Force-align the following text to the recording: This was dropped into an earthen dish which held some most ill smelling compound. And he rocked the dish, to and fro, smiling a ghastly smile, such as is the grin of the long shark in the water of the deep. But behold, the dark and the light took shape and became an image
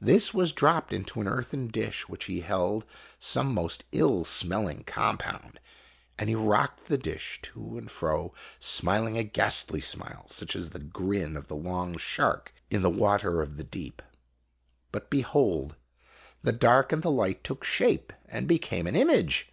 This 0.00 0.32
was 0.32 0.50
dropped 0.50 0.94
into 0.94 1.20
an 1.20 1.28
earthen 1.28 1.68
dish 1.68 2.08
which 2.08 2.24
held 2.26 2.86
some 3.18 3.52
most 3.52 3.84
ill 3.92 4.24
smelling 4.24 4.82
compound. 4.84 5.60
And 6.18 6.30
he 6.30 6.34
rocked 6.34 6.86
the 6.86 6.96
dish, 6.96 7.38
to 7.42 7.76
and 7.76 7.90
fro, 7.90 8.32
smiling 8.58 9.18
a 9.18 9.22
ghastly 9.22 9.82
smile, 9.82 10.22
such 10.26 10.56
as 10.56 10.62
is 10.62 10.70
the 10.70 10.78
grin 10.78 11.36
of 11.36 11.48
the 11.48 11.54
long 11.56 11.98
shark 11.98 12.54
in 12.70 12.80
the 12.80 12.88
water 12.88 13.42
of 13.42 13.58
the 13.58 13.64
deep. 13.64 14.00
But 14.90 15.10
behold, 15.10 15.76
the 16.40 16.52
dark 16.52 16.90
and 16.90 17.02
the 17.02 17.10
light 17.10 17.44
took 17.44 17.62
shape 17.62 18.10
and 18.30 18.48
became 18.48 18.86
an 18.86 18.96
image 18.96 19.52